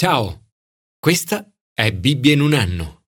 Ciao, 0.00 0.52
questa 1.00 1.52
è 1.74 1.92
Bibbia 1.92 2.32
in 2.32 2.40
un 2.40 2.52
anno. 2.52 3.06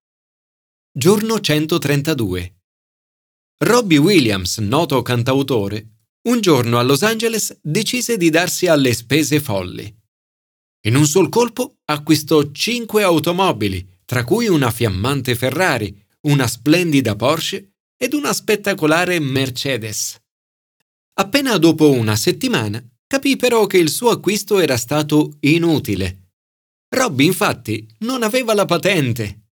Giorno 0.93 1.39
132. 1.39 2.63
Robbie 3.59 3.99
Williams, 3.99 4.59
noto 4.59 5.01
cantautore, 5.01 5.99
un 6.23 6.41
giorno 6.41 6.81
a 6.81 6.83
Los 6.83 7.05
Angeles 7.05 7.57
decise 7.63 8.17
di 8.17 8.29
darsi 8.29 8.67
alle 8.67 8.93
spese 8.93 9.39
folli. 9.39 9.87
In 10.89 10.97
un 10.97 11.07
sol 11.07 11.29
colpo 11.29 11.77
acquistò 11.85 12.51
cinque 12.51 13.05
automobili, 13.05 14.01
tra 14.05 14.25
cui 14.25 14.49
una 14.49 14.73
fiammante 14.73 15.37
Ferrari, 15.37 15.97
una 16.23 16.49
splendida 16.49 17.15
Porsche 17.15 17.75
ed 17.97 18.15
una 18.15 18.33
spettacolare 18.33 19.21
Mercedes. 19.21 20.21
Appena 21.21 21.57
dopo 21.57 21.89
una 21.89 22.17
settimana 22.17 22.85
capì 23.07 23.37
però 23.37 23.67
che 23.67 23.79
il 23.79 23.91
suo 23.91 24.11
acquisto 24.11 24.59
era 24.59 24.77
stato 24.77 25.37
inutile 25.43 26.20
Robby 26.93 27.27
infatti 27.27 27.87
non 28.01 28.25
aveva 28.25 28.53
la 28.53 28.65
patente. 28.65 29.51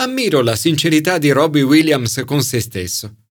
Ammiro 0.00 0.42
la 0.42 0.56
sincerità 0.56 1.16
di 1.16 1.30
Robbie 1.30 1.62
Williams 1.62 2.22
con 2.26 2.42
se 2.42 2.60
stesso. 2.60 3.26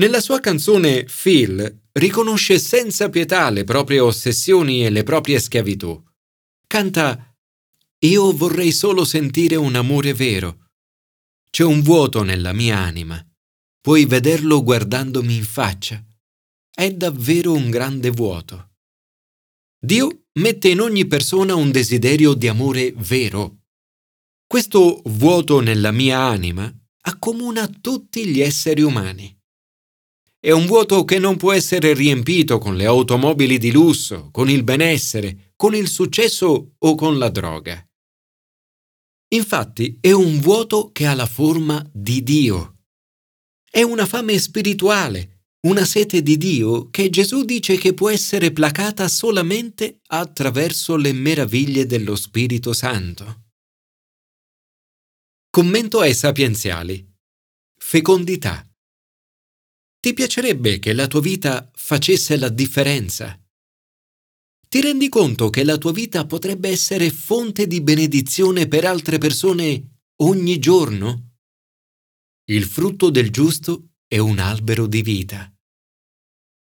Nella 0.00 0.20
sua 0.20 0.40
canzone 0.40 1.04
Phil 1.04 1.82
riconosce 1.92 2.58
senza 2.58 3.08
pietà 3.10 3.48
le 3.50 3.62
proprie 3.62 4.00
ossessioni 4.00 4.84
e 4.84 4.90
le 4.90 5.04
proprie 5.04 5.38
schiavitù. 5.38 6.02
Canta 6.66 7.32
Io 8.00 8.32
vorrei 8.32 8.72
solo 8.72 9.04
sentire 9.04 9.54
un 9.54 9.76
amore 9.76 10.14
vero. 10.14 10.70
C'è 11.48 11.62
un 11.62 11.80
vuoto 11.80 12.24
nella 12.24 12.52
mia 12.52 12.78
anima. 12.78 13.24
Puoi 13.80 14.04
vederlo 14.06 14.64
guardandomi 14.64 15.36
in 15.36 15.44
faccia. 15.44 16.04
È 16.74 16.90
davvero 16.90 17.52
un 17.52 17.70
grande 17.70 18.10
vuoto. 18.10 18.73
Dio 19.84 20.28
mette 20.38 20.70
in 20.70 20.80
ogni 20.80 21.06
persona 21.06 21.54
un 21.54 21.70
desiderio 21.70 22.32
di 22.32 22.48
amore 22.48 22.94
vero. 22.96 23.64
Questo 24.46 25.02
vuoto 25.04 25.60
nella 25.60 25.90
mia 25.90 26.20
anima 26.20 26.72
accomuna 27.02 27.68
tutti 27.68 28.26
gli 28.26 28.40
esseri 28.40 28.80
umani. 28.80 29.38
È 30.40 30.50
un 30.52 30.64
vuoto 30.64 31.04
che 31.04 31.18
non 31.18 31.36
può 31.36 31.52
essere 31.52 31.92
riempito 31.92 32.56
con 32.56 32.76
le 32.76 32.86
automobili 32.86 33.58
di 33.58 33.70
lusso, 33.72 34.30
con 34.30 34.48
il 34.48 34.64
benessere, 34.64 35.52
con 35.54 35.74
il 35.74 35.88
successo 35.88 36.76
o 36.78 36.94
con 36.94 37.18
la 37.18 37.28
droga. 37.28 37.86
Infatti 39.34 39.98
è 40.00 40.12
un 40.12 40.40
vuoto 40.40 40.92
che 40.92 41.04
ha 41.04 41.12
la 41.12 41.26
forma 41.26 41.86
di 41.92 42.22
Dio. 42.22 42.84
È 43.70 43.82
una 43.82 44.06
fame 44.06 44.38
spirituale 44.38 45.33
una 45.64 45.84
sete 45.86 46.22
di 46.22 46.36
Dio 46.36 46.90
che 46.90 47.08
Gesù 47.08 47.42
dice 47.42 47.76
che 47.76 47.94
può 47.94 48.10
essere 48.10 48.52
placata 48.52 49.08
solamente 49.08 50.00
attraverso 50.08 50.96
le 50.96 51.12
meraviglie 51.12 51.86
dello 51.86 52.16
Spirito 52.16 52.74
Santo. 52.74 53.44
Commento 55.48 56.00
ai 56.00 56.14
sapienziali. 56.14 57.06
Fecondità. 57.78 58.68
Ti 60.00 60.12
piacerebbe 60.12 60.78
che 60.78 60.92
la 60.92 61.06
tua 61.06 61.20
vita 61.20 61.70
facesse 61.72 62.36
la 62.36 62.50
differenza? 62.50 63.40
Ti 64.68 64.80
rendi 64.82 65.08
conto 65.08 65.48
che 65.48 65.64
la 65.64 65.78
tua 65.78 65.92
vita 65.92 66.26
potrebbe 66.26 66.68
essere 66.68 67.10
fonte 67.10 67.66
di 67.66 67.80
benedizione 67.80 68.68
per 68.68 68.84
altre 68.84 69.16
persone 69.16 70.00
ogni 70.16 70.58
giorno? 70.58 71.36
Il 72.50 72.64
frutto 72.64 73.08
del 73.08 73.30
giusto 73.30 73.92
è 74.06 74.18
un 74.18 74.38
albero 74.38 74.86
di 74.86 75.00
vita. 75.00 75.53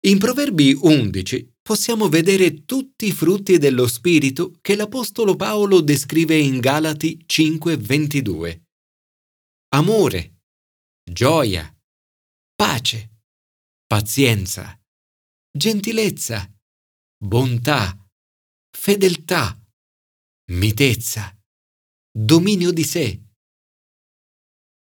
In 0.05 0.19
Proverbi 0.19 0.73
11 0.73 1.55
possiamo 1.63 2.09
vedere 2.09 2.65
tutti 2.65 3.07
i 3.07 3.13
frutti 3.13 3.59
dello 3.59 3.89
Spirito 3.89 4.59
che 4.61 4.77
l'Apostolo 4.77 5.35
Paolo 5.35 5.81
descrive 5.81 6.37
in 6.37 6.61
Galati 6.61 7.25
5:22. 7.27 8.63
Amore, 9.75 10.43
gioia, 11.03 11.75
pace, 12.55 13.23
pazienza, 13.85 14.79
gentilezza, 15.51 16.55
bontà, 17.19 17.97
fedeltà, 18.71 19.61
mitezza, 20.53 21.37
dominio 22.13 22.71
di 22.71 22.85
sé. 22.85 23.23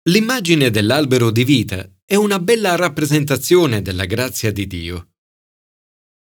L'immagine 0.09 0.69
dell'albero 0.69 1.31
di 1.31 1.44
vita 1.44 1.88
è 2.11 2.16
una 2.16 2.39
bella 2.39 2.75
rappresentazione 2.75 3.81
della 3.81 4.03
grazia 4.03 4.51
di 4.51 4.67
Dio. 4.67 5.11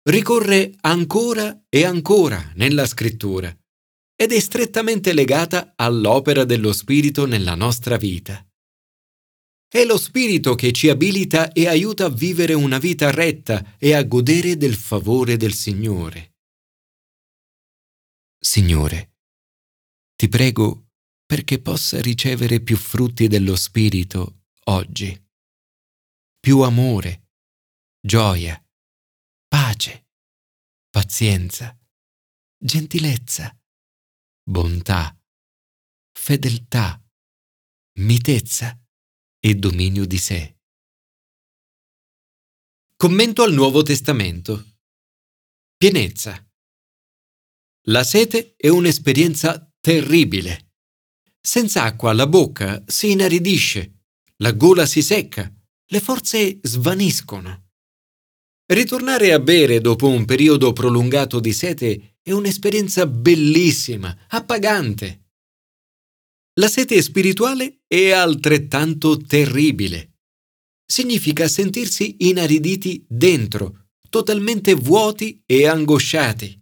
Ricorre 0.03 0.73
ancora 0.79 1.65
e 1.67 1.83
ancora 1.83 2.49
nella 2.55 2.85
scrittura 2.85 3.53
ed 4.15 4.31
è 4.31 4.39
strettamente 4.39 5.11
legata 5.11 5.73
all'opera 5.75 6.45
dello 6.45 6.71
Spirito 6.71 7.25
nella 7.25 7.55
nostra 7.55 7.97
vita. 7.97 8.41
È 9.67 9.83
lo 9.83 9.97
Spirito 9.97 10.55
che 10.55 10.71
ci 10.71 10.87
abilita 10.87 11.51
e 11.51 11.67
aiuta 11.67 12.05
a 12.05 12.09
vivere 12.09 12.53
una 12.53 12.77
vita 12.77 13.11
retta 13.11 13.75
e 13.77 13.93
a 13.93 14.01
godere 14.03 14.55
del 14.55 14.75
favore 14.75 15.35
del 15.35 15.53
Signore. 15.53 16.35
Signore, 18.39 19.15
ti 20.15 20.29
prego 20.29 20.85
perché 21.25 21.59
possa 21.59 21.99
ricevere 21.99 22.61
più 22.61 22.77
frutti 22.77 23.27
dello 23.27 23.57
Spirito 23.57 24.43
oggi 24.67 25.29
più 26.41 26.61
amore, 26.61 27.29
gioia, 28.03 28.59
pace, 29.47 30.07
pazienza, 30.89 31.79
gentilezza, 32.57 33.55
bontà, 34.43 35.15
fedeltà, 36.11 36.99
mitezza 37.99 38.75
e 39.39 39.53
dominio 39.53 40.07
di 40.07 40.17
sé. 40.17 40.57
Commento 42.95 43.43
al 43.43 43.53
Nuovo 43.53 43.83
Testamento. 43.83 44.77
Pienezza. 45.77 46.43
La 47.85 48.03
sete 48.03 48.55
è 48.55 48.67
un'esperienza 48.67 49.71
terribile. 49.79 50.73
Senza 51.39 51.83
acqua 51.83 52.13
la 52.13 52.25
bocca 52.25 52.83
si 52.87 53.11
inaridisce, 53.11 54.05
la 54.37 54.53
gola 54.53 54.87
si 54.87 55.03
secca, 55.03 55.55
le 55.91 55.99
forze 55.99 56.59
svaniscono. 56.61 57.65
Ritornare 58.71 59.33
a 59.33 59.39
bere 59.39 59.81
dopo 59.81 60.07
un 60.07 60.23
periodo 60.23 60.71
prolungato 60.71 61.41
di 61.41 61.51
sete 61.51 62.15
è 62.21 62.31
un'esperienza 62.31 63.05
bellissima, 63.05 64.17
appagante. 64.29 65.31
La 66.59 66.69
sete 66.69 67.01
spirituale 67.01 67.81
è 67.87 68.11
altrettanto 68.11 69.17
terribile. 69.17 70.19
Significa 70.85 71.49
sentirsi 71.49 72.15
inariditi 72.19 73.05
dentro, 73.09 73.89
totalmente 74.09 74.73
vuoti 74.75 75.43
e 75.45 75.67
angosciati. 75.67 76.57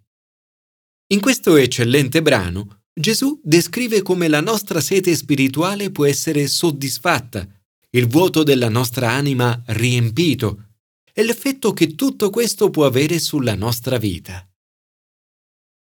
In 1.11 1.19
questo 1.19 1.55
eccellente 1.55 2.23
brano, 2.23 2.85
Gesù 2.91 3.39
descrive 3.43 4.01
come 4.01 4.27
la 4.27 4.41
nostra 4.41 4.81
sete 4.81 5.15
spirituale 5.15 5.91
può 5.91 6.05
essere 6.05 6.47
soddisfatta 6.47 7.47
il 7.91 8.07
vuoto 8.07 8.43
della 8.43 8.69
nostra 8.69 9.11
anima 9.11 9.61
riempito 9.67 10.65
e 11.11 11.23
l'effetto 11.23 11.73
che 11.73 11.95
tutto 11.95 12.29
questo 12.29 12.69
può 12.69 12.85
avere 12.85 13.17
sulla 13.19 13.55
nostra 13.55 13.97
vita. 13.97 14.47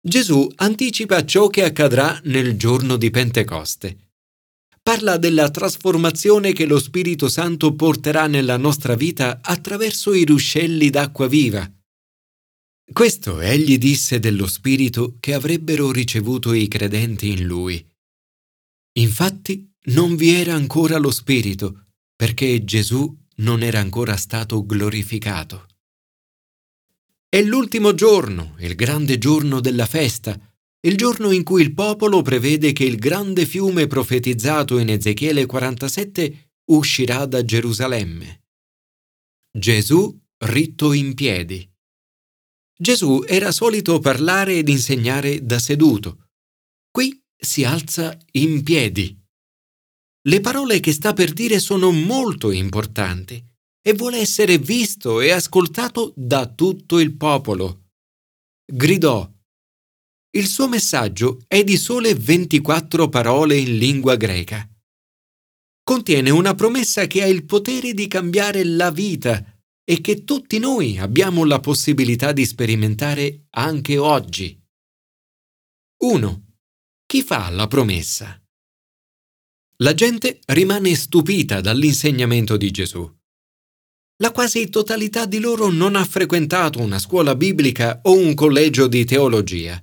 Gesù 0.02 0.50
anticipa 0.56 1.24
ciò 1.26 1.48
che 1.48 1.62
accadrà 1.62 2.18
nel 2.24 2.56
giorno 2.56 2.96
di 2.96 3.10
Pentecoste. 3.10 4.12
Parla 4.82 5.18
della 5.18 5.50
trasformazione 5.50 6.52
che 6.52 6.64
lo 6.64 6.78
Spirito 6.78 7.28
Santo 7.28 7.74
porterà 7.74 8.26
nella 8.26 8.56
nostra 8.56 8.94
vita 8.94 9.40
attraverso 9.42 10.14
i 10.14 10.24
ruscelli 10.24 10.88
d'acqua 10.88 11.28
viva. 11.28 11.70
Questo 12.90 13.40
egli 13.40 13.76
disse 13.76 14.18
dello 14.18 14.46
Spirito 14.46 15.16
che 15.20 15.34
avrebbero 15.34 15.92
ricevuto 15.92 16.54
i 16.54 16.66
credenti 16.66 17.28
in 17.28 17.44
lui. 17.44 17.86
Infatti 18.94 19.70
non 19.90 20.16
vi 20.16 20.30
era 20.30 20.54
ancora 20.54 20.96
lo 20.96 21.10
Spirito, 21.10 21.89
perché 22.20 22.64
Gesù 22.64 23.16
non 23.36 23.62
era 23.62 23.80
ancora 23.80 24.14
stato 24.14 24.66
glorificato. 24.66 25.68
È 27.26 27.40
l'ultimo 27.40 27.94
giorno, 27.94 28.56
il 28.58 28.74
grande 28.74 29.16
giorno 29.16 29.58
della 29.60 29.86
festa, 29.86 30.38
il 30.86 30.98
giorno 30.98 31.30
in 31.30 31.42
cui 31.44 31.62
il 31.62 31.72
popolo 31.72 32.20
prevede 32.20 32.72
che 32.72 32.84
il 32.84 32.96
grande 32.96 33.46
fiume 33.46 33.86
profetizzato 33.86 34.76
in 34.76 34.90
Ezechiele 34.90 35.46
47 35.46 36.50
uscirà 36.72 37.24
da 37.24 37.42
Gerusalemme. 37.42 38.42
Gesù 39.50 40.14
ritto 40.44 40.92
in 40.92 41.14
piedi. 41.14 41.66
Gesù 42.78 43.24
era 43.26 43.50
solito 43.50 43.98
parlare 43.98 44.58
ed 44.58 44.68
insegnare 44.68 45.42
da 45.42 45.58
seduto. 45.58 46.28
Qui 46.90 47.18
si 47.34 47.64
alza 47.64 48.14
in 48.32 48.62
piedi. 48.62 49.19
Le 50.28 50.40
parole 50.40 50.80
che 50.80 50.92
sta 50.92 51.14
per 51.14 51.32
dire 51.32 51.58
sono 51.58 51.90
molto 51.90 52.50
importanti 52.50 53.42
e 53.82 53.94
vuole 53.94 54.18
essere 54.18 54.58
visto 54.58 55.20
e 55.20 55.30
ascoltato 55.30 56.12
da 56.14 56.46
tutto 56.46 56.98
il 56.98 57.16
popolo. 57.16 57.88
Gridò, 58.70 59.28
il 60.32 60.46
suo 60.46 60.68
messaggio 60.68 61.42
è 61.46 61.64
di 61.64 61.76
sole 61.78 62.14
24 62.14 63.08
parole 63.08 63.56
in 63.56 63.78
lingua 63.78 64.16
greca. 64.16 64.68
Contiene 65.82 66.28
una 66.28 66.54
promessa 66.54 67.06
che 67.06 67.22
ha 67.22 67.26
il 67.26 67.46
potere 67.46 67.94
di 67.94 68.06
cambiare 68.06 68.62
la 68.62 68.90
vita 68.90 69.42
e 69.82 70.00
che 70.02 70.24
tutti 70.24 70.58
noi 70.58 70.98
abbiamo 70.98 71.44
la 71.44 71.58
possibilità 71.60 72.32
di 72.32 72.44
sperimentare 72.44 73.46
anche 73.50 73.96
oggi. 73.96 74.56
1. 76.02 76.44
Chi 77.06 77.22
fa 77.22 77.48
la 77.48 77.66
promessa? 77.66 78.40
La 79.82 79.94
gente 79.94 80.40
rimane 80.46 80.94
stupita 80.94 81.62
dall'insegnamento 81.62 82.58
di 82.58 82.70
Gesù. 82.70 83.10
La 84.18 84.30
quasi 84.30 84.68
totalità 84.68 85.24
di 85.24 85.38
loro 85.38 85.70
non 85.70 85.96
ha 85.96 86.04
frequentato 86.04 86.80
una 86.80 86.98
scuola 86.98 87.34
biblica 87.34 88.00
o 88.02 88.12
un 88.12 88.34
collegio 88.34 88.86
di 88.88 89.06
teologia. 89.06 89.82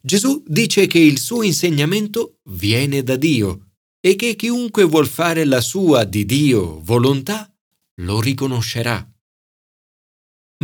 Gesù 0.00 0.42
dice 0.46 0.86
che 0.86 0.98
il 0.98 1.18
suo 1.18 1.42
insegnamento 1.42 2.38
viene 2.44 3.02
da 3.02 3.16
Dio 3.16 3.72
e 4.00 4.16
che 4.16 4.34
chiunque 4.36 4.84
vuol 4.84 5.06
fare 5.06 5.44
la 5.44 5.60
sua 5.60 6.04
di 6.04 6.24
Dio 6.24 6.80
volontà 6.80 7.54
lo 7.96 8.22
riconoscerà. 8.22 9.06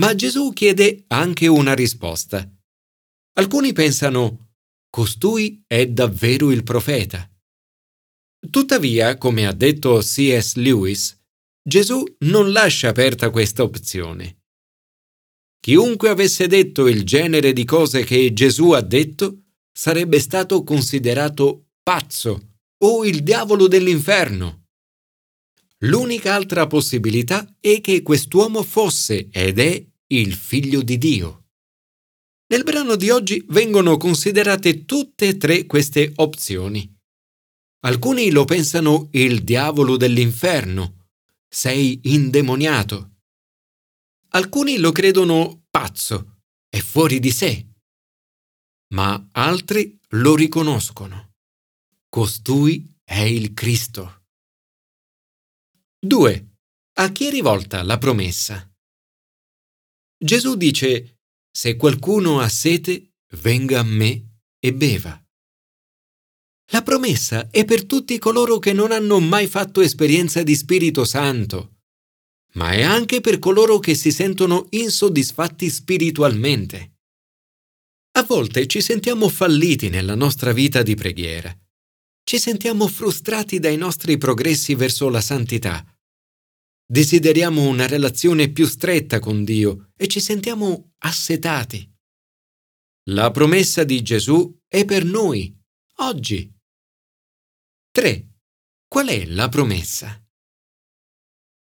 Ma 0.00 0.14
Gesù 0.14 0.54
chiede 0.54 1.04
anche 1.08 1.46
una 1.46 1.74
risposta. 1.74 2.50
Alcuni 3.34 3.74
pensano, 3.74 4.54
costui 4.88 5.62
è 5.66 5.86
davvero 5.86 6.50
il 6.50 6.62
profeta. 6.62 7.27
Tuttavia, 8.50 9.16
come 9.18 9.46
ha 9.46 9.52
detto 9.52 9.98
C.S. 9.98 10.54
Lewis, 10.54 11.16
Gesù 11.62 12.02
non 12.20 12.52
lascia 12.52 12.88
aperta 12.88 13.30
questa 13.30 13.62
opzione. 13.62 14.38
Chiunque 15.60 16.08
avesse 16.08 16.46
detto 16.46 16.86
il 16.86 17.04
genere 17.04 17.52
di 17.52 17.64
cose 17.64 18.04
che 18.04 18.32
Gesù 18.32 18.70
ha 18.70 18.80
detto 18.80 19.42
sarebbe 19.72 20.18
stato 20.20 20.62
considerato 20.62 21.66
pazzo 21.82 22.54
o 22.84 23.04
il 23.04 23.22
diavolo 23.22 23.66
dell'inferno. 23.66 24.66
L'unica 25.82 26.34
altra 26.34 26.66
possibilità 26.66 27.46
è 27.60 27.80
che 27.80 28.02
quest'uomo 28.02 28.62
fosse 28.62 29.28
ed 29.30 29.58
è 29.58 29.84
il 30.08 30.34
figlio 30.34 30.82
di 30.82 30.96
Dio. 30.96 31.44
Nel 32.50 32.64
brano 32.64 32.96
di 32.96 33.10
oggi 33.10 33.44
vengono 33.48 33.96
considerate 33.96 34.84
tutte 34.84 35.28
e 35.28 35.36
tre 35.36 35.66
queste 35.66 36.12
opzioni. 36.16 36.97
Alcuni 37.80 38.30
lo 38.30 38.44
pensano 38.44 39.08
il 39.12 39.44
diavolo 39.44 39.96
dell'inferno, 39.96 41.06
sei 41.48 42.00
indemoniato. 42.04 43.18
Alcuni 44.30 44.78
lo 44.78 44.90
credono 44.90 45.66
pazzo, 45.70 46.40
è 46.68 46.80
fuori 46.80 47.20
di 47.20 47.30
sé. 47.30 47.66
Ma 48.94 49.28
altri 49.32 49.96
lo 50.10 50.34
riconoscono. 50.34 51.34
Costui 52.08 52.98
è 53.04 53.20
il 53.20 53.54
Cristo. 53.54 54.24
2. 56.00 56.48
A 56.94 57.12
chi 57.12 57.26
è 57.26 57.30
rivolta 57.30 57.82
la 57.82 57.98
promessa? 57.98 58.68
Gesù 60.16 60.56
dice, 60.56 61.20
se 61.48 61.76
qualcuno 61.76 62.40
ha 62.40 62.48
sete, 62.48 63.14
venga 63.36 63.80
a 63.80 63.84
me 63.84 64.40
e 64.58 64.74
beva. 64.74 65.27
La 66.70 66.82
promessa 66.82 67.48
è 67.50 67.64
per 67.64 67.84
tutti 67.84 68.18
coloro 68.18 68.58
che 68.58 68.72
non 68.72 68.92
hanno 68.92 69.20
mai 69.20 69.46
fatto 69.46 69.80
esperienza 69.80 70.42
di 70.42 70.54
Spirito 70.54 71.04
Santo, 71.04 71.76
ma 72.54 72.72
è 72.72 72.82
anche 72.82 73.20
per 73.20 73.38
coloro 73.38 73.78
che 73.78 73.94
si 73.94 74.12
sentono 74.12 74.66
insoddisfatti 74.70 75.70
spiritualmente. 75.70 76.96
A 78.18 78.22
volte 78.24 78.66
ci 78.66 78.80
sentiamo 78.80 79.28
falliti 79.28 79.88
nella 79.88 80.14
nostra 80.14 80.52
vita 80.52 80.82
di 80.82 80.94
preghiera 80.94 81.56
ci 82.28 82.38
sentiamo 82.38 82.86
frustrati 82.88 83.58
dai 83.58 83.78
nostri 83.78 84.18
progressi 84.18 84.74
verso 84.74 85.08
la 85.08 85.22
santità. 85.22 85.82
Desideriamo 86.86 87.66
una 87.66 87.86
relazione 87.86 88.50
più 88.50 88.66
stretta 88.66 89.18
con 89.18 89.44
Dio 89.44 89.92
e 89.96 90.08
ci 90.08 90.20
sentiamo 90.20 90.92
assetati. 90.98 91.90
La 93.04 93.30
promessa 93.30 93.82
di 93.82 94.02
Gesù 94.02 94.58
è 94.68 94.84
per 94.84 95.06
noi, 95.06 95.58
oggi. 96.00 96.54
3. 97.98 98.28
Qual 98.86 99.08
è 99.08 99.26
la 99.26 99.48
promessa? 99.48 100.24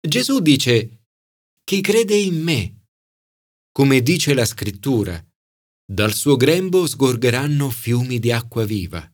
Gesù 0.04 0.40
dice, 0.40 1.04
chi 1.62 1.80
crede 1.80 2.16
in 2.16 2.42
me, 2.42 2.86
come 3.70 4.02
dice 4.02 4.34
la 4.34 4.44
scrittura, 4.44 5.24
dal 5.86 6.12
suo 6.12 6.34
grembo 6.34 6.88
sgorgeranno 6.88 7.70
fiumi 7.70 8.18
di 8.18 8.32
acqua 8.32 8.64
viva. 8.64 9.08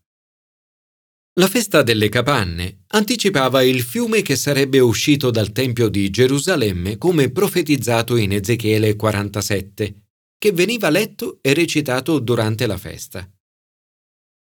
La 1.38 1.46
festa 1.46 1.82
delle 1.82 2.08
capanne 2.08 2.84
anticipava 2.86 3.62
il 3.64 3.82
fiume 3.82 4.22
che 4.22 4.36
sarebbe 4.36 4.78
uscito 4.78 5.30
dal 5.30 5.52
Tempio 5.52 5.90
di 5.90 6.08
Gerusalemme 6.08 6.96
come 6.96 7.30
profetizzato 7.30 8.16
in 8.16 8.32
Ezechiele 8.32 8.96
47, 8.96 10.04
che 10.38 10.52
veniva 10.52 10.88
letto 10.88 11.38
e 11.42 11.52
recitato 11.52 12.18
durante 12.18 12.66
la 12.66 12.78
festa. 12.78 13.30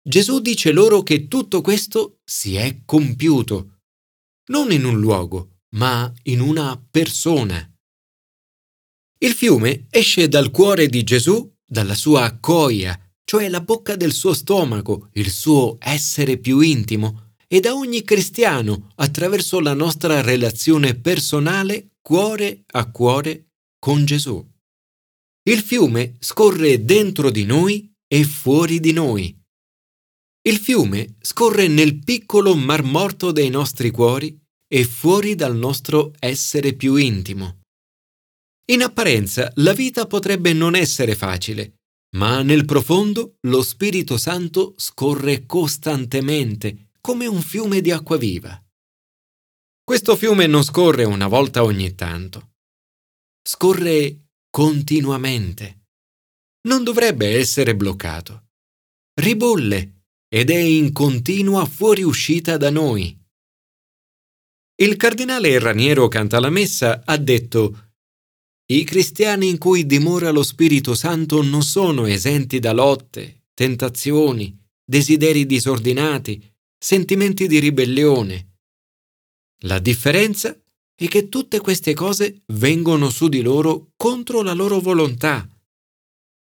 Gesù 0.07 0.39
dice 0.39 0.71
loro 0.71 1.03
che 1.03 1.27
tutto 1.27 1.59
questo 1.59 2.19
si 2.23 2.55
è 2.55 2.83
compiuto, 2.85 3.79
non 4.51 4.71
in 4.71 4.85
un 4.85 4.97
luogo, 4.97 5.57
ma 5.71 6.09
in 6.23 6.39
una 6.39 6.81
persona. 6.89 7.59
Il 9.17 9.33
fiume 9.33 9.87
esce 9.89 10.29
dal 10.29 10.49
cuore 10.49 10.87
di 10.87 11.03
Gesù, 11.03 11.53
dalla 11.65 11.93
sua 11.93 12.37
coia, 12.39 12.97
cioè 13.25 13.49
la 13.49 13.59
bocca 13.59 13.97
del 13.97 14.13
suo 14.13 14.33
stomaco, 14.33 15.09
il 15.15 15.29
suo 15.29 15.75
essere 15.77 16.37
più 16.37 16.61
intimo, 16.61 17.33
e 17.45 17.59
da 17.59 17.75
ogni 17.75 18.03
cristiano 18.03 18.93
attraverso 18.95 19.59
la 19.59 19.73
nostra 19.73 20.21
relazione 20.21 20.95
personale 20.95 21.97
cuore 22.01 22.63
a 22.67 22.89
cuore 22.89 23.49
con 23.77 24.05
Gesù. 24.05 24.41
Il 25.49 25.59
fiume 25.59 26.15
scorre 26.19 26.85
dentro 26.85 27.29
di 27.29 27.43
noi 27.43 27.93
e 28.07 28.23
fuori 28.23 28.79
di 28.79 28.93
noi. 28.93 29.36
Il 30.47 30.59
fiume 30.59 31.17
scorre 31.19 31.67
nel 31.67 32.01
piccolo 32.01 32.55
mar 32.55 32.81
morto 32.81 33.33
dei 33.33 33.49
nostri 33.49 33.91
cuori 33.91 34.39
e 34.65 34.85
fuori 34.85 35.35
dal 35.35 35.57
nostro 35.57 36.13
essere 36.19 36.71
più 36.71 36.95
intimo. 36.95 37.63
In 38.71 38.81
apparenza 38.81 39.51
la 39.55 39.73
vita 39.73 40.07
potrebbe 40.07 40.53
non 40.53 40.73
essere 40.73 41.15
facile, 41.15 41.79
ma 42.15 42.43
nel 42.43 42.63
profondo 42.63 43.35
lo 43.41 43.61
Spirito 43.61 44.17
Santo 44.17 44.73
scorre 44.77 45.45
costantemente 45.45 46.91
come 47.01 47.25
un 47.25 47.41
fiume 47.41 47.81
di 47.81 47.91
acqua 47.91 48.15
viva. 48.15 48.57
Questo 49.83 50.15
fiume 50.15 50.47
non 50.47 50.63
scorre 50.63 51.03
una 51.03 51.27
volta 51.27 51.63
ogni 51.63 51.93
tanto, 51.93 52.51
scorre 53.43 54.27
continuamente. 54.49 55.87
Non 56.69 56.85
dovrebbe 56.85 57.37
essere 57.37 57.75
bloccato. 57.75 58.45
Ribolle 59.13 59.96
ed 60.29 60.49
è 60.49 60.57
in 60.57 60.91
continua 60.91 61.65
fuoriuscita 61.65 62.57
da 62.57 62.69
noi. 62.69 63.17
Il 64.79 64.95
cardinale 64.95 65.57
Raniero 65.57 66.07
Cantalamessa 66.07 67.01
ha 67.05 67.17
detto 67.17 67.91
i 68.69 68.83
cristiani 68.83 69.47
in 69.47 69.57
cui 69.57 69.85
dimora 69.85 70.29
lo 70.29 70.43
Spirito 70.43 70.93
Santo 70.93 71.41
non 71.41 71.63
sono 71.63 72.05
esenti 72.05 72.59
da 72.59 72.73
lotte, 72.73 73.45
tentazioni, 73.53 74.55
desideri 74.83 75.45
disordinati, 75.45 76.43
sentimenti 76.77 77.47
di 77.47 77.59
ribellione. 77.59 78.57
La 79.61 79.79
differenza 79.79 80.55
è 80.95 81.07
che 81.07 81.29
tutte 81.29 81.59
queste 81.59 81.93
cose 81.93 82.43
vengono 82.47 83.09
su 83.09 83.29
di 83.29 83.41
loro 83.41 83.93
contro 83.95 84.41
la 84.41 84.53
loro 84.53 84.79
volontà. 84.79 85.47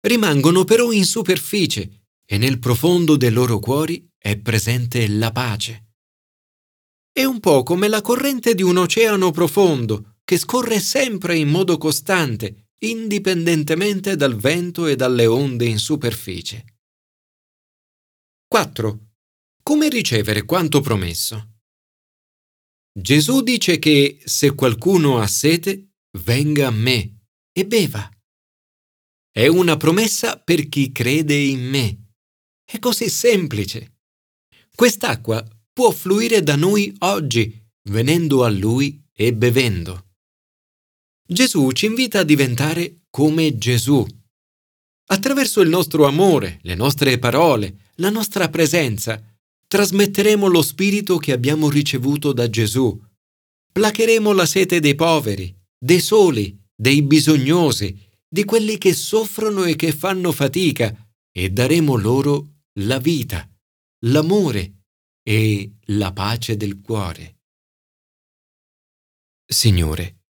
Rimangono 0.01 0.65
però 0.65 0.91
in 0.91 1.05
superficie 1.05 2.06
e 2.29 2.39
nel 2.39 2.59
profondo 2.59 3.17
dei 3.17 3.31
loro 3.31 3.59
cuori 3.61 4.07
è 4.19 4.37
presente 4.37 5.09
la 5.09 5.31
pace. 5.31 5.85
È 7.13 7.25
un 7.25 7.41
po' 7.41 7.63
come 7.63 7.89
la 7.89 8.03
corrente 8.03 8.55
di 8.55 8.63
un 8.63 8.77
oceano 8.77 9.31
profondo 9.31 10.17
che 10.25 10.37
scorre 10.37 10.81
sempre 10.81 11.39
in 11.39 11.49
modo 11.49 11.79
costante, 11.79 12.73
indipendentemente 12.79 14.17
dal 14.17 14.35
vento 14.35 14.87
e 14.87 14.97
dalle 14.97 15.25
onde 15.25 15.65
in 15.65 15.79
superficie. 15.79 16.65
4. 18.49 18.99
Come 19.63 19.89
ricevere 19.89 20.45
quanto 20.45 20.81
promesso? 20.81 21.55
Gesù 22.93 23.43
dice 23.43 23.79
che 23.79 24.21
se 24.25 24.55
qualcuno 24.55 25.19
ha 25.19 25.27
sete, 25.27 25.93
venga 26.19 26.69
a 26.69 26.71
me 26.71 27.27
e 27.53 27.67
beva. 27.67 28.11
È 29.31 29.47
una 29.47 29.77
promessa 29.77 30.39
per 30.39 30.69
chi 30.69 30.93
crede 30.93 31.35
in 31.35 31.69
me. 31.69 32.06
È 32.69 32.81
così 32.81 33.09
semplice. 33.09 34.01
Quest'acqua 34.75 35.47
può 35.73 35.93
fluire 35.93 36.43
da 36.43 36.57
noi 36.57 36.93
oggi, 36.99 37.65
venendo 37.91 38.43
a 38.43 38.49
Lui 38.49 39.01
e 39.13 39.33
bevendo. 39.33 40.07
Gesù 41.29 41.71
ci 41.71 41.87
invita 41.87 42.19
a 42.19 42.25
diventare 42.25 43.03
come 43.09 43.57
Gesù. 43.57 44.05
Attraverso 45.09 45.61
il 45.61 45.69
nostro 45.69 46.07
amore, 46.07 46.59
le 46.63 46.75
nostre 46.75 47.21
parole, 47.21 47.93
la 47.97 48.11
nostra 48.11 48.49
presenza, 48.49 49.23
trasmetteremo 49.69 50.49
lo 50.49 50.63
spirito 50.63 51.19
che 51.19 51.31
abbiamo 51.31 51.71
ricevuto 51.71 52.33
da 52.33 52.51
Gesù. 52.51 53.01
Placheremo 53.73 54.33
la 54.33 54.45
sete 54.45 54.81
dei 54.81 54.97
poveri, 54.97 55.57
dei 55.79 56.01
soli, 56.01 56.59
dei 56.75 57.03
bisognosi, 57.03 57.97
di 58.29 58.43
quelli 58.45 58.77
che 58.77 58.93
soffrono 58.93 59.63
e 59.63 59.77
che 59.77 59.93
fanno 59.93 60.33
fatica, 60.33 60.93
e 61.31 61.51
daremo 61.51 61.95
loro 61.95 62.55
la 62.79 62.99
vita, 62.99 63.49
l'amore 64.07 64.85
e 65.23 65.77
la 65.87 66.13
pace 66.13 66.57
del 66.57 66.81
cuore. 66.81 67.41
Signore, 69.47 70.25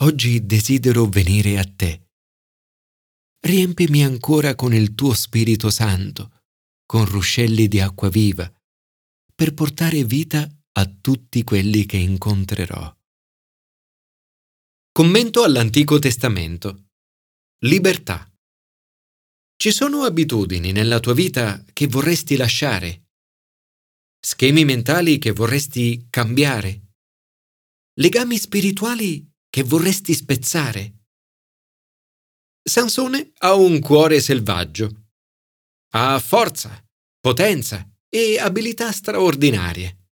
oggi 0.00 0.44
desidero 0.44 1.06
venire 1.06 1.58
a 1.58 1.64
te. 1.64 2.08
Riempimi 3.40 4.04
ancora 4.04 4.54
con 4.54 4.74
il 4.74 4.94
tuo 4.94 5.14
Spirito 5.14 5.70
Santo, 5.70 6.42
con 6.84 7.04
ruscelli 7.04 7.68
di 7.68 7.80
acqua 7.80 8.08
viva, 8.08 8.52
per 9.34 9.54
portare 9.54 10.04
vita 10.04 10.48
a 10.72 10.86
tutti 10.86 11.44
quelli 11.44 11.86
che 11.86 11.96
incontrerò. 11.96 12.96
Commento 14.92 15.42
all'Antico 15.44 15.98
Testamento. 15.98 16.90
Libertà. 17.60 18.31
Ci 19.62 19.70
sono 19.70 20.02
abitudini 20.02 20.72
nella 20.72 20.98
tua 20.98 21.14
vita 21.14 21.64
che 21.72 21.86
vorresti 21.86 22.36
lasciare? 22.36 23.10
Schemi 24.18 24.64
mentali 24.64 25.18
che 25.18 25.30
vorresti 25.30 26.08
cambiare? 26.10 26.94
Legami 28.00 28.38
spirituali 28.38 29.24
che 29.48 29.62
vorresti 29.62 30.14
spezzare? 30.14 31.04
Sansone 32.60 33.34
ha 33.38 33.54
un 33.54 33.78
cuore 33.78 34.20
selvaggio. 34.20 35.10
Ha 35.92 36.18
forza, 36.18 36.84
potenza 37.20 37.88
e 38.08 38.40
abilità 38.40 38.90
straordinarie. 38.90 40.08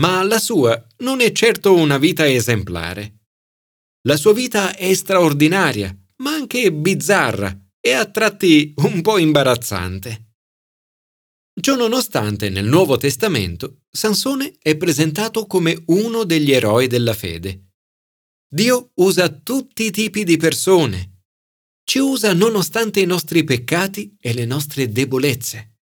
Ma 0.00 0.22
la 0.22 0.38
sua 0.38 0.82
non 1.00 1.20
è 1.20 1.32
certo 1.32 1.74
una 1.74 1.98
vita 1.98 2.26
esemplare. 2.26 3.26
La 4.08 4.16
sua 4.16 4.32
vita 4.32 4.74
è 4.74 4.94
straordinaria, 4.94 5.94
ma 6.22 6.32
anche 6.32 6.72
bizzarra 6.72 7.61
e 7.84 7.92
a 7.92 8.06
tratti 8.06 8.72
un 8.76 9.02
po' 9.02 9.18
imbarazzante. 9.18 10.34
Ciononostante 11.60 12.48
nel 12.48 12.64
Nuovo 12.64 12.96
Testamento 12.96 13.80
Sansone 13.90 14.54
è 14.62 14.76
presentato 14.76 15.46
come 15.46 15.82
uno 15.86 16.22
degli 16.22 16.52
eroi 16.52 16.86
della 16.86 17.12
fede. 17.12 17.72
Dio 18.48 18.92
usa 18.94 19.28
tutti 19.28 19.84
i 19.84 19.90
tipi 19.90 20.22
di 20.22 20.36
persone. 20.36 21.24
Ci 21.84 21.98
usa 21.98 22.32
nonostante 22.32 23.00
i 23.00 23.06
nostri 23.06 23.42
peccati 23.42 24.16
e 24.20 24.32
le 24.32 24.44
nostre 24.44 24.90
debolezze. 24.90 25.78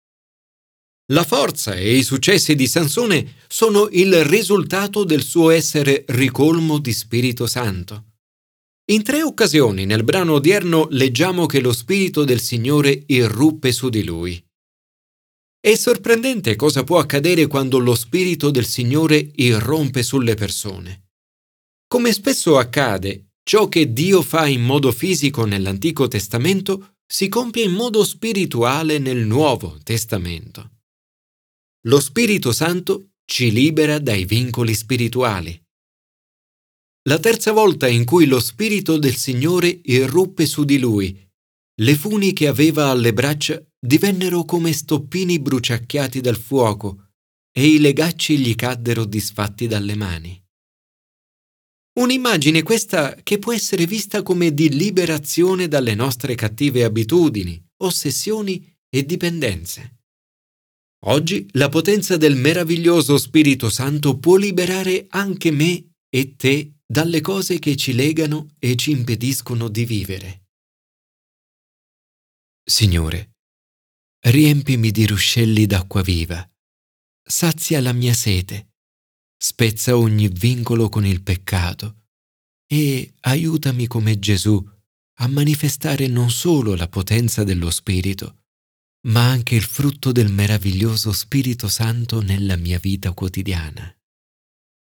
La 1.13 1.25
forza 1.25 1.75
e 1.75 1.97
i 1.97 2.03
successi 2.03 2.55
di 2.55 2.67
Sansone 2.67 3.35
sono 3.47 3.89
il 3.91 4.25
risultato 4.25 5.05
del 5.05 5.23
suo 5.23 5.51
essere 5.51 6.05
ricolmo 6.09 6.79
di 6.79 6.93
Spirito 6.93 7.47
Santo. 7.47 8.10
In 8.91 9.05
tre 9.05 9.23
occasioni 9.23 9.87
nel 9.87 10.03
brano 10.03 10.33
odierno 10.33 10.89
leggiamo 10.91 11.47
che 11.47 11.61
lo 11.61 11.73
Spirito 11.73 12.25
del 12.25 12.41
Signore 12.41 13.05
irruppe 13.07 13.71
su 13.71 13.89
di 13.89 14.03
lui. 14.03 14.45
È 15.61 15.77
sorprendente 15.77 16.57
cosa 16.57 16.83
può 16.83 16.99
accadere 16.99 17.47
quando 17.47 17.79
lo 17.79 17.95
Spirito 17.95 18.51
del 18.51 18.67
Signore 18.67 19.31
irrompe 19.37 20.03
sulle 20.03 20.35
persone. 20.35 21.11
Come 21.87 22.13
spesso 22.13 22.59
accade, 22.59 23.35
ciò 23.45 23.69
che 23.69 23.93
Dio 23.93 24.23
fa 24.23 24.49
in 24.49 24.63
modo 24.63 24.91
fisico 24.91 25.45
nell'Antico 25.45 26.09
Testamento 26.09 26.97
si 27.07 27.29
compie 27.29 27.63
in 27.63 27.73
modo 27.73 28.03
spirituale 28.03 28.99
nel 28.99 29.19
Nuovo 29.19 29.79
Testamento. 29.85 30.79
Lo 31.83 32.01
Spirito 32.01 32.51
Santo 32.51 33.11
ci 33.25 33.53
libera 33.53 34.01
dai 34.01 34.25
vincoli 34.25 34.75
spirituali. 34.75 35.63
La 37.09 37.19
terza 37.19 37.53
volta 37.53 37.89
in 37.89 38.05
cui 38.05 38.27
lo 38.27 38.41
Spirito 38.41 38.99
del 38.99 39.17
Signore 39.17 39.81
irruppe 39.85 40.45
su 40.45 40.65
di 40.65 40.79
lui, 40.79 41.29
le 41.81 41.95
funi 41.97 42.35
che 42.35 42.47
aveva 42.47 42.91
alle 42.91 43.15
braccia 43.15 43.63
divennero 43.79 44.45
come 44.45 44.75
stoppini 44.75 45.41
bruciacchiati 45.41 46.21
dal 46.21 46.37
fuoco 46.37 47.13
e 47.51 47.67
i 47.67 47.79
legacci 47.79 48.37
gli 48.37 48.55
caddero 48.55 49.07
disfatti 49.07 49.67
dalle 49.67 49.95
mani. 49.95 50.39
Un'immagine 52.01 52.63
questa 52.63 53.15
che 53.23 53.39
può 53.39 53.55
essere 53.55 53.87
vista 53.87 54.23
come 54.23 54.53
di 54.53 54.69
liberazione 54.69 55.69
dalle 55.69 55.95
nostre 55.95 56.35
cattive 56.35 56.85
abitudini, 56.85 57.61
ossessioni 57.79 58.77
e 58.91 59.07
dipendenze. 59.07 60.01
Oggi 61.07 61.49
la 61.53 61.71
potenza 61.71 62.19
del 62.19 62.37
meraviglioso 62.37 63.17
Spirito 63.17 63.71
Santo 63.71 64.19
può 64.19 64.37
liberare 64.37 65.07
anche 65.09 65.51
me 65.51 65.95
e 66.11 66.37
te 66.37 66.80
dalle 66.91 67.21
cose 67.21 67.61
che 67.61 67.77
ci 67.77 67.93
legano 67.93 68.57
e 68.59 68.75
ci 68.75 68.91
impediscono 68.91 69.69
di 69.69 69.85
vivere. 69.85 70.49
Signore, 72.65 73.37
riempimi 74.27 74.91
di 74.91 75.07
ruscelli 75.07 75.67
d'acqua 75.67 76.03
viva, 76.03 76.45
sazia 77.23 77.81
la 77.81 77.93
mia 77.93 78.13
sete, 78.13 78.73
spezza 79.37 79.97
ogni 79.97 80.27
vincolo 80.27 80.89
con 80.89 81.07
il 81.07 81.23
peccato 81.23 82.07
e 82.67 83.15
aiutami 83.21 83.87
come 83.87 84.19
Gesù 84.19 84.61
a 85.21 85.29
manifestare 85.29 86.09
non 86.09 86.29
solo 86.31 86.75
la 86.75 86.89
potenza 86.89 87.45
dello 87.45 87.71
Spirito, 87.71 88.47
ma 89.07 89.29
anche 89.29 89.55
il 89.55 89.63
frutto 89.63 90.11
del 90.11 90.33
meraviglioso 90.33 91.13
Spirito 91.13 91.69
Santo 91.69 92.21
nella 92.21 92.57
mia 92.57 92.81
vita 92.81 93.13
quotidiana. 93.13 93.95